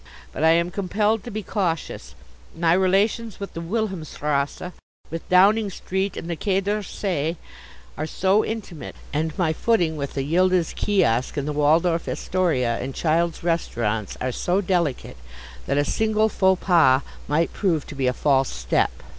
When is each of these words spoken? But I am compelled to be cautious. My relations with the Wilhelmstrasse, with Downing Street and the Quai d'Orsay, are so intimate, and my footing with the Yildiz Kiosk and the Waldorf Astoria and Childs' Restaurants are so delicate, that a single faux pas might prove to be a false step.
But 0.31 0.43
I 0.43 0.49
am 0.53 0.71
compelled 0.71 1.23
to 1.25 1.29
be 1.29 1.43
cautious. 1.43 2.15
My 2.57 2.73
relations 2.73 3.39
with 3.39 3.53
the 3.53 3.61
Wilhelmstrasse, 3.61 4.71
with 5.11 5.29
Downing 5.29 5.69
Street 5.69 6.17
and 6.17 6.27
the 6.27 6.35
Quai 6.35 6.59
d'Orsay, 6.59 7.37
are 7.99 8.07
so 8.07 8.43
intimate, 8.43 8.95
and 9.13 9.37
my 9.37 9.53
footing 9.53 9.97
with 9.97 10.15
the 10.15 10.23
Yildiz 10.23 10.73
Kiosk 10.73 11.37
and 11.37 11.47
the 11.47 11.53
Waldorf 11.53 12.07
Astoria 12.07 12.79
and 12.79 12.95
Childs' 12.95 13.43
Restaurants 13.43 14.17
are 14.19 14.31
so 14.31 14.59
delicate, 14.59 15.17
that 15.67 15.77
a 15.77 15.85
single 15.85 16.29
faux 16.29 16.59
pas 16.65 17.03
might 17.27 17.53
prove 17.53 17.85
to 17.85 17.93
be 17.93 18.07
a 18.07 18.11
false 18.13 18.49
step. 18.49 19.03